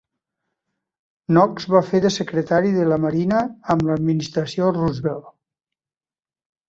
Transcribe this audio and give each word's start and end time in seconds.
Knox 1.35 1.67
va 1.73 1.81
fer 1.89 2.01
de 2.07 2.11
Secretari 2.15 2.73
de 2.77 2.87
la 2.93 2.99
Marina 3.05 3.43
amb 3.75 3.87
l'administració 3.91 4.75
Roosevelt. 4.79 5.33